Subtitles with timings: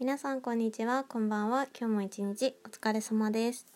[0.00, 1.66] 皆さんこんにちはこんばんは。
[1.76, 3.66] 今日も一日お疲れ様です。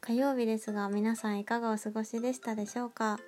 [0.00, 3.18] 火曜日ですが皆さんいかがお過ごしでしたでしょうか？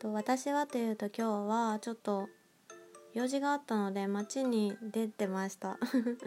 [0.00, 2.30] と私はというと今日はちょっと
[3.12, 5.78] 用事があったので街に出てました。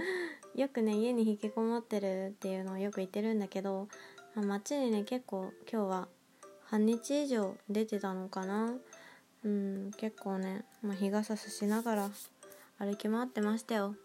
[0.54, 3.88] よくね家に引きこもってるっていうのをよく言ってるんだけど
[4.36, 6.08] 街にね結構今日は
[6.66, 8.72] 半日以上出てたのかな。
[9.44, 12.12] うん結構ね、まあ、日傘さしながら
[12.78, 13.96] 歩き回ってましたよ。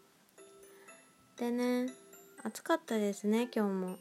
[1.37, 1.87] でね。
[2.45, 3.97] 暑かったですね今日も。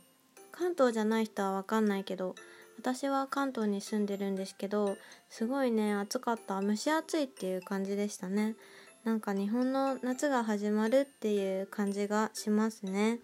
[0.52, 2.36] 関東じゃない人は分かんないけど
[2.78, 4.98] 私は関東に住んでるんですけど
[5.30, 6.62] すごいね暑かった。
[6.62, 8.56] 蒸し暑いっていう感じでしたね。
[9.04, 13.20] なんか日本の夏が始まるっていう感じがしますね。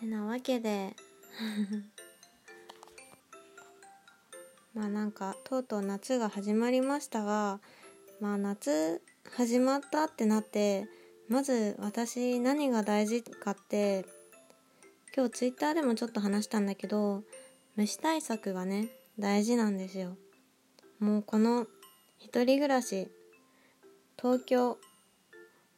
[0.00, 0.96] てなわけで
[4.74, 7.60] まあなんかとうとう夏が始まりましたが
[8.20, 9.00] まあ夏
[9.36, 10.88] 始まったってなって
[11.32, 14.04] まず私何が大事かって
[15.16, 17.22] 今日ツイッターでもちょっと話したんだけど
[17.74, 18.88] 虫対策がね
[19.18, 20.18] 大事なんですよ。
[21.00, 21.66] もうこの
[22.18, 23.08] 一人暮らし
[24.20, 24.76] 東京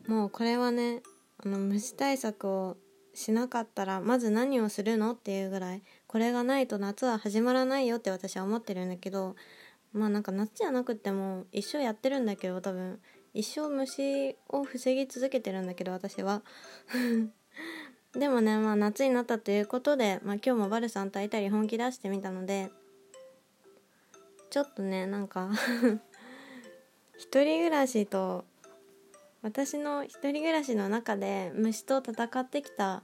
[0.08, 1.02] もうこれはね
[1.38, 2.76] あの虫対策を
[3.14, 9.36] しなかったらまず何をするのっていうぐらいこれがないと夏は始まらないよって私は思ってるんだけど
[9.92, 12.98] まあなんか夏じゃなくっても一生やってるんだけど多分
[13.34, 16.42] 一生虫を防ぎ続けてるんだけど私は。
[18.14, 22.70] でもねまあ夏になったということで、まあ、今日もバルさんと会いたり本気出してみたので
[24.50, 25.50] ちょっとねなんか
[27.18, 28.44] 一人暮らしと
[29.42, 33.02] 私の一人暮らしの中で虫と戦ってきたっ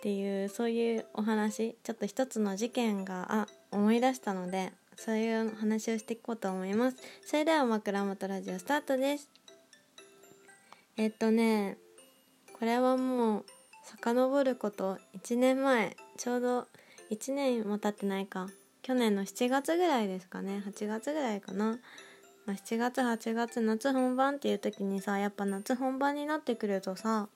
[0.00, 6.96] ていうそういうお話ちょっと一つの事件があ思い出したのでそういう話をしていこうと思います。
[7.24, 9.37] それでは枕元ラジオスタートです。
[10.98, 11.78] えっとね
[12.58, 13.44] これはもう
[13.84, 16.66] 遡ること1年前ちょうど
[17.12, 18.48] 1年も経ってないか
[18.82, 21.78] 去年の7月ぐらいですかね8月ぐらいかな、
[22.46, 27.28] まあ、7月8月夏本番っていう時にさやっぱ夏本番になってくるとさ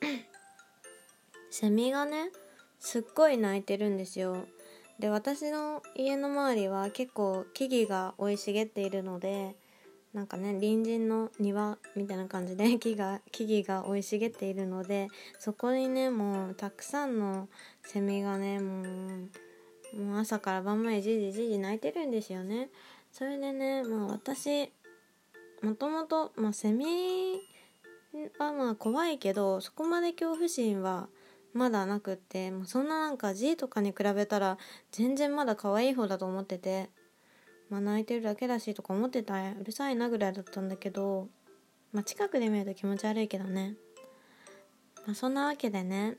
[1.50, 2.30] セミがね
[2.78, 4.46] すっごい鳴いてるんですよ。
[4.98, 9.56] で私の家の周りは結構木々が生い茂っているので
[10.14, 15.08] なんかね隣人の庭みたいな感じで 木が木々が生い茂っているので
[15.40, 17.48] そこにねもうたくさんの
[17.82, 22.70] セミがねもうもう朝から晩までじじじじ鳴いてるんですよね。
[23.12, 24.72] それでねまあ私
[25.62, 27.40] もともと、まあ、セミ
[28.38, 31.08] はまあ怖いけどそこまで恐怖心は
[31.52, 34.58] まだなくってもうそんななんか G とかに比べたら
[34.90, 36.90] 全然まだ可愛い方だと思ってて。
[37.70, 41.28] まあ、泣いてるだけだしとか思ってたうるさいなぐらいだったんだけど、
[41.92, 43.74] まあ、近くで見ると気持ち悪いけどね、
[45.06, 46.18] まあ、そんなわけでね。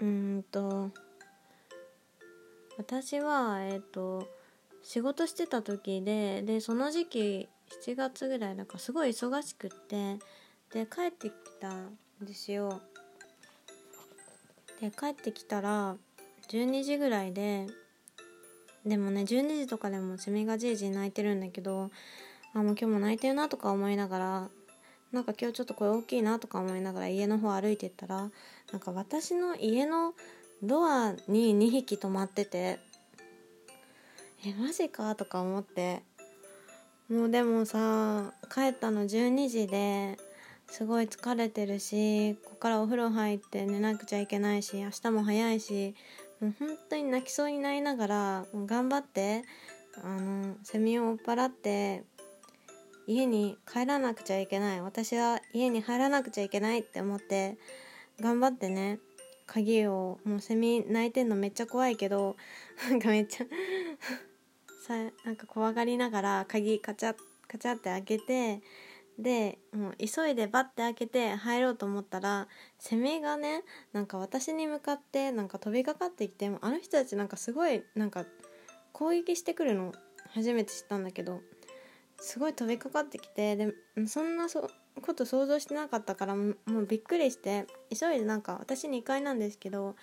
[0.00, 0.90] うんと
[2.76, 4.28] 私はえっ、ー、と
[4.82, 7.48] 仕事してた時ででその時期
[7.84, 10.18] 7月ぐらいだからすごい忙しくって
[10.72, 12.80] で帰ってきたんですよ。
[14.80, 15.96] で帰ってきたら
[16.48, 17.66] 12時ぐらいで
[18.86, 21.90] でもね12時とかでもセミがじいじい泣いてるんだけど
[22.54, 24.48] あもう今日も泣いてるなとか思いながら
[25.12, 28.30] なんか今日ちょっと声大きいなとか思いながら家の方歩いてったら
[28.72, 30.14] なんか私の家の
[30.62, 32.78] ドアに2匹止まってて
[34.44, 36.02] えマジかとか思って
[37.08, 40.18] もうでもさ帰ったの12時で
[40.70, 45.94] すごい疲れてるしここからお風呂入って寝なくちゃいけないし明日も早いし
[46.40, 49.44] もう本当に泣きそうになりながらもう頑張って
[50.02, 52.04] あのセミを追っ払って
[53.06, 54.82] 家に帰らなくちゃいけない。
[54.82, 57.56] 私は家に入らなくちゃいけないって思って
[58.20, 58.98] 頑張ってね
[59.46, 62.36] 鍵をもうセミ泣いてんのめっちゃ怖いけど
[62.90, 63.46] なんかめっちゃ
[64.86, 64.94] さ
[65.24, 67.14] なんか怖がりながら鍵カチャ
[67.48, 68.60] カチャって開けて
[69.18, 72.46] でもう急いでバッて開けて入ろうと思ったら
[72.78, 78.24] セミがねなんか私に向かってなんか飛びかかってきてあの人たちなんかすごいなんか
[78.92, 79.92] 攻撃してくるの
[80.30, 81.40] 初めて知ったんだけど
[82.20, 83.74] すごい飛びかかってきてで
[84.06, 84.70] そんなそ
[85.02, 89.96] こと想像してなかったからもうびっくりして急いでなんか私2階なんですけど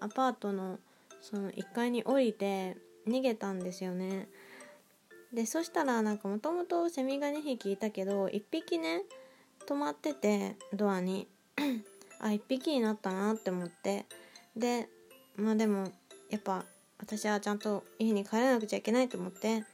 [0.00, 0.78] アパートの
[1.20, 4.28] その1階に降りて逃げたんですよね。
[5.32, 9.02] でそしたらなんかもともとセミが2匹いたけど1匹ね
[9.66, 11.28] 止まっててドアに。
[12.22, 14.04] あ1匹になったなって思って。
[14.56, 14.88] で
[15.36, 15.90] まあでも
[16.28, 16.64] やっぱ
[16.98, 19.64] 私はちゃんと家に帰らなくちゃいけないと思って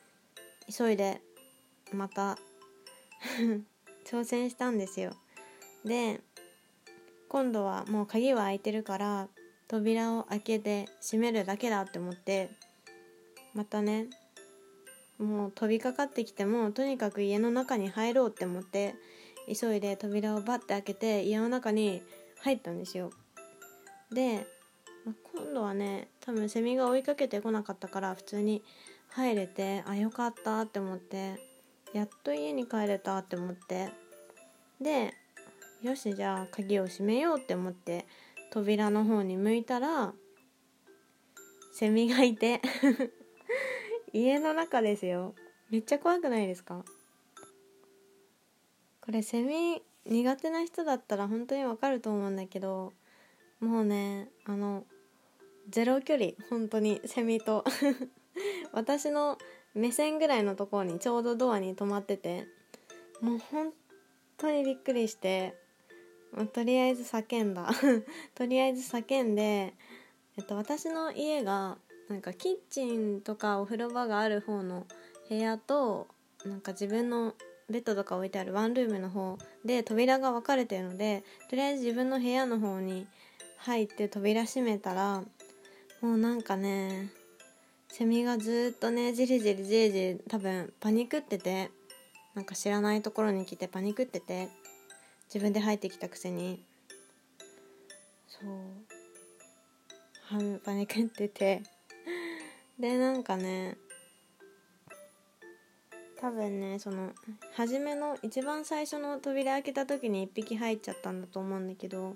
[0.75, 1.21] 急いで
[1.93, 2.39] また
[4.07, 5.13] 挑戦したんですよ。
[5.85, 6.21] で
[7.29, 9.29] 今度はもう鍵は開いてるから
[9.67, 12.51] 扉を開けて閉めるだけだって思って
[13.55, 14.07] またね
[15.19, 18.95] もう飛びかかってきてもとにかく家の中に入ろうって思って
[19.61, 22.03] 急いで扉をバッて開けて家の中に
[22.41, 23.11] 入ったんですよ。
[24.13, 24.47] で
[25.33, 28.63] 今度はね多分セミが追いかけてこなかったから普通に
[29.09, 31.37] 入れてあよかったって思って
[31.93, 33.91] やっと家に帰れたって思って
[34.81, 35.15] で
[35.83, 38.07] よしじゃあ鍵を閉めようって思って
[38.51, 40.13] 扉の方に向いたら
[41.73, 42.61] セミがいて
[44.17, 45.35] 家の中ですよ。
[45.71, 46.85] めっちゃ怖くないですか？
[49.03, 52.93] これセミ苦手な人だったら本当にわかると思うんだけど
[53.61, 54.85] もうねあの
[55.69, 57.65] ゼロ距離本当にセミと。
[58.73, 59.39] 私の
[59.75, 62.47] 目線ぐらいのところにちょうどドアに止まってて
[63.21, 63.73] もう本
[64.37, 65.55] 当にびっくりして
[66.53, 67.71] とりあえず叫んだ。
[68.35, 69.75] とりあえず叫んで、
[70.37, 74.87] えっと、私の家がなんかキッチンとかお風呂場がある方の
[75.29, 76.07] 部屋と
[76.45, 77.35] なんか自分の
[77.69, 83.07] ベッドとか置いてあるワンルームの方で扉が分かれてるのでとりあえず自分の部屋の方に
[83.59, 85.25] 入って扉閉めたら
[86.01, 87.11] もうなんかね
[87.89, 91.71] セミがずっとねじりじりじりじり多分パニクってて
[92.35, 94.49] なんか知らないところに来てパニクってて
[95.27, 96.63] 自分で入ってきたくせに。
[98.29, 98.51] そう。
[100.65, 101.63] パニクってて。
[102.79, 103.77] でなんかね
[106.21, 107.11] 多分ねその
[107.55, 112.15] 初めの一番最初の扉開けた時に1匹入っちゃったんだと思うんだけど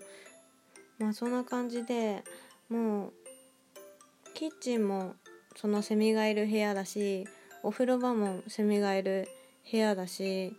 [0.99, 2.25] まあそんな感じで
[2.69, 3.13] もう
[4.35, 5.15] キッチンも
[5.57, 7.27] そのセミがいる部屋だし
[7.63, 9.29] お風呂場もセミがいる
[9.71, 10.57] 部屋だし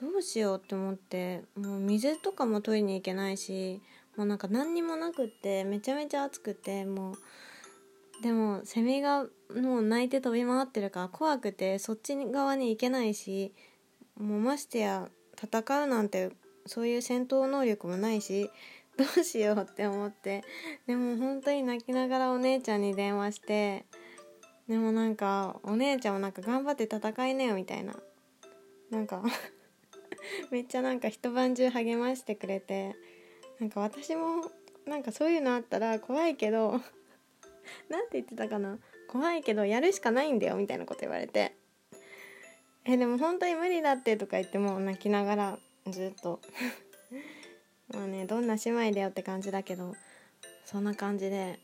[0.00, 3.80] どうしようって思ってもう水とかも取りに行けないし
[4.16, 7.14] もうなんか何にもなくってめちゃめちゃ暑くてもう
[8.22, 9.24] でもセミが
[9.54, 13.54] もう泣いて飛び回ってるから怖くてそっち側に行けないし
[14.18, 15.08] もうましてや
[15.40, 16.30] 戦うなんて
[16.66, 18.50] そういう戦闘能力もないし
[18.96, 20.42] どうしようって思って。
[20.88, 23.86] でも本当に泣きながらお姉ちゃんに電話して
[24.68, 27.94] でもなんかお姉ちゃんもなんか頑張って戦いなよみたいな。
[28.90, 29.22] なんか
[30.50, 32.96] めっちゃなんか一晩中励ましてくれて。
[33.60, 34.50] なんか私も
[34.86, 36.80] なんかそういうのあったら怖いけど
[37.88, 38.78] 何て言ってたかな？
[39.08, 41.54] 怖いけどやるしかないんだよみたいなこと言われて。
[42.84, 46.40] えでも本当に無理だってとか言っても泣きながらずっと。
[47.88, 49.94] まあねどんな姉妹だよって感じだけど
[50.66, 51.58] そんな感じで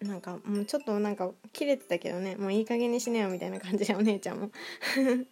[0.00, 2.36] なんかもうちょっとなんか切れてたけどね。
[2.36, 4.50] もういい加減にしねよみたいな感じでお姉ちゃんも。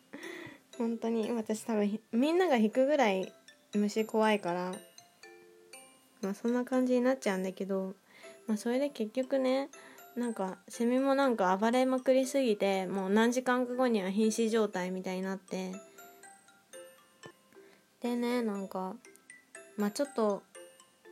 [0.76, 3.32] 本当に私多分みんなが引くぐらい
[3.74, 4.72] 虫怖いから
[6.20, 7.96] まあそんな感じになっちゃうんだけど
[8.48, 9.68] まあそれで結局ね
[10.16, 15.72] なんかセミもなんか暴れまくりすぎてもう何時間か後には瀕死状態みたいになって。
[18.02, 18.94] でねなんか
[19.76, 20.42] まあちょっと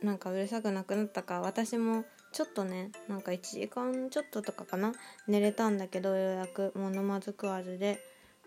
[0.01, 4.93] なんかうるさくなくなったか私もちょっとねなんか1時間ちょっととかかな
[5.27, 7.99] 寝れたんだけどようやくもう飲まず食わずで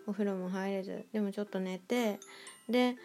[0.07, 2.19] お風呂も入れずでもちょっと寝て
[2.69, 2.97] で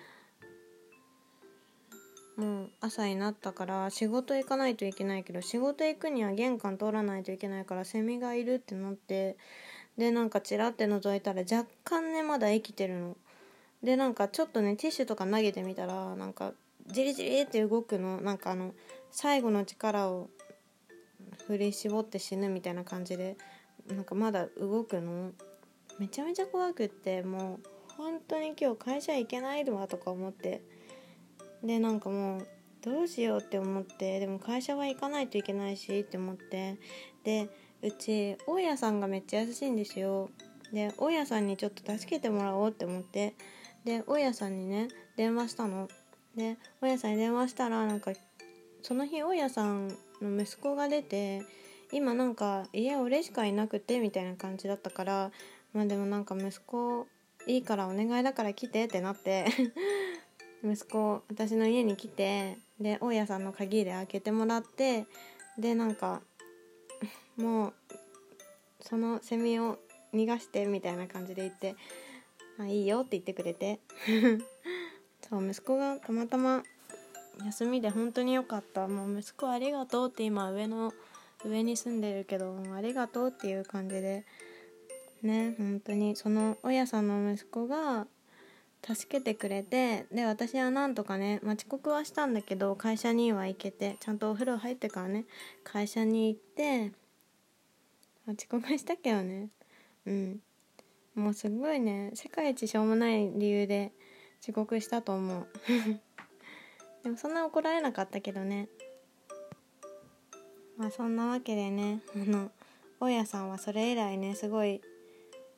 [2.38, 9.38] もう朝になったから仕事行かないといけないけど仕事行くには玄関通らないといけないからセミがいるってなって
[9.98, 13.18] でなんかチラって覗いたら若干ねまだ生きてるの。
[13.82, 16.54] でなんかちょっとねティッシュとか投げてみたらなんか
[16.88, 18.20] ジリジリって動くの。
[18.20, 18.74] なんかあの
[19.12, 20.30] 最後の力を
[21.48, 23.38] 振り絞って死ぬみたいな感じで
[23.88, 25.32] なんかまだ動くの。
[25.98, 30.62] めちゃめちゃ怖くってもう本当に今日会社行けないわとか思って
[31.66, 32.48] でなんかもう
[32.82, 36.78] どうしようって思ってでも会社は行かないといけないしって思って。
[37.24, 37.50] で
[37.82, 40.30] うち大家さんがめっちゃ優しいんですよ。
[40.72, 43.36] で大家さんにちょっと助けてもらおうって思って。
[43.84, 45.88] で大家さんにね電話したの。
[46.36, 48.12] で大家さんに電話したらなんか
[48.84, 49.88] その日大家さん
[50.22, 51.42] の息子が出て
[51.92, 55.32] 今なんか家俺しかいなくてみたいな感じだったから
[55.74, 57.08] まあでもなんか息子
[57.48, 59.46] いいからお願いだから来てってなって。
[60.66, 65.06] 息子私の家に来てで大家さんの鍵で開けてもらって
[65.60, 66.22] でなんか
[67.38, 67.74] もう
[68.82, 69.78] そのセミを
[70.14, 71.76] 逃がしてみたいな感じで言って
[72.58, 73.80] 「あいいよ」って言ってくれて。
[75.28, 76.62] そう息子がたまたま
[77.44, 78.88] 休みで本当によかった。
[78.88, 80.94] もう息子ありがとうって今上の
[81.44, 84.24] 上に住んでるけどありがとうっていう感じで。
[85.24, 88.06] ね本当にその大家さんの息子が
[88.88, 95.26] 助けてくれてで私はなんとかね、まあ、遅刻はしたんだけど会社には行けてちゃんとお風呂入ってからね
[95.64, 96.92] 会社に行って
[98.28, 99.50] 遅刻したけどね。
[100.08, 100.40] うん。
[101.14, 103.92] もうすごいね世界一しょうもない理由で
[104.42, 105.48] 遅刻したと思う。
[107.04, 108.68] でもそんな怒られなかったけどね。
[110.78, 112.52] まあそんなわけでねあの
[113.00, 114.82] 大家さんはそれ以来ねすごい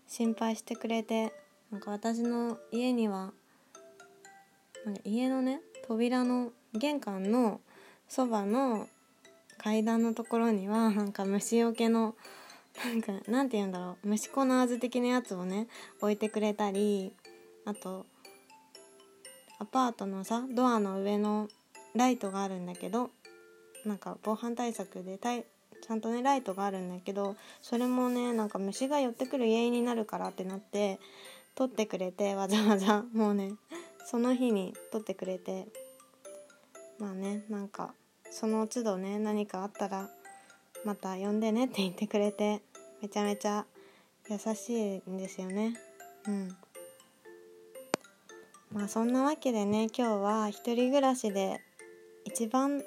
[0.06, 1.34] 心配してくれて
[1.72, 3.32] なんか私の家には
[4.86, 7.60] なんか家のね扉の玄関の
[8.08, 8.88] そばの
[9.58, 12.16] 階段のところにはなんか虫よけの
[12.86, 15.68] なんかなんて言うんだろう虫コナーズ的なやつをね
[16.00, 17.12] 置いてくれたり
[17.66, 18.06] あと
[19.60, 21.50] アパートのさドアの上の
[21.96, 23.10] ライトがあるんだけど
[23.86, 25.44] なんか防犯対策でたい
[25.82, 31.00] ちゃんとねライトがあるんだけどそれもねなんか虫が寄ってくる原因になるからってなって
[31.58, 33.04] 撮ってくれてわざわざ。
[33.14, 33.56] もうね
[34.06, 35.68] その日に撮ってくれて。
[37.00, 37.94] まあねなんか
[38.30, 40.10] その都度ね何かあったら
[40.84, 42.62] また呼んでねって言ってくれて
[43.02, 43.66] めちゃめちゃ
[44.30, 45.76] 優しいんですよね。
[46.28, 46.58] うん。
[48.72, 51.62] まあそんなわけでね今日は一人暮らしで
[52.24, 52.84] 一番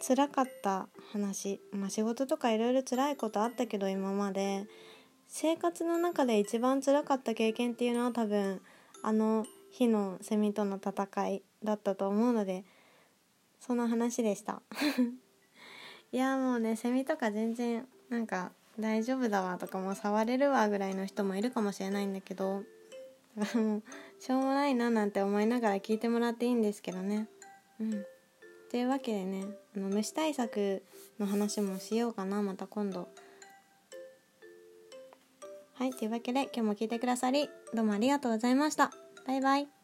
[0.00, 1.60] 辛かった話。
[1.72, 4.68] まあ仕事とかいろいろ辛いことあったけど今まで。
[5.34, 8.60] 生活の中で一番辛かった経験っていうのは多分
[9.02, 12.64] あの日のセミとの戦いだったと思うので
[13.58, 14.60] その話でした。
[16.12, 22.64] いやもうねセミとか全然なんか大丈夫だわとかもう触れるわぐらいの人もいるかもしれないんだけど
[24.20, 27.26] しょうもないななんて思いながら聞いてもらっていいんですけどね。
[27.80, 28.04] うん。
[28.70, 30.82] というわけでねあの虫対策
[31.18, 33.08] の話もしようかなまた今度。
[35.82, 38.92] はい、というわけで今日も聞いてくださりどうもありがとうございました。
[39.26, 39.81] バイバイ。